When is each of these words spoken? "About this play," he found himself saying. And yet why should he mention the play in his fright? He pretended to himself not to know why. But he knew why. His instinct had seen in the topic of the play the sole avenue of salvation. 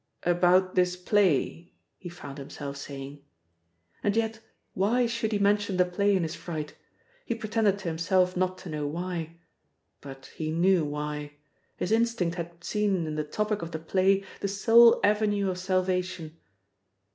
"About 0.23 0.73
this 0.73 0.95
play," 0.95 1.73
he 1.99 2.09
found 2.09 2.39
himself 2.39 2.75
saying. 2.75 3.21
And 4.03 4.15
yet 4.15 4.39
why 4.73 5.05
should 5.05 5.31
he 5.31 5.37
mention 5.37 5.77
the 5.77 5.85
play 5.85 6.15
in 6.15 6.23
his 6.23 6.33
fright? 6.33 6.73
He 7.23 7.35
pretended 7.35 7.77
to 7.77 7.87
himself 7.87 8.35
not 8.35 8.57
to 8.57 8.69
know 8.69 8.87
why. 8.87 9.37
But 10.01 10.31
he 10.35 10.49
knew 10.49 10.83
why. 10.85 11.33
His 11.77 11.91
instinct 11.91 12.33
had 12.37 12.63
seen 12.63 13.05
in 13.05 13.13
the 13.13 13.23
topic 13.23 13.61
of 13.61 13.69
the 13.69 13.77
play 13.77 14.23
the 14.39 14.47
sole 14.47 14.99
avenue 15.03 15.51
of 15.51 15.59
salvation. 15.59 16.35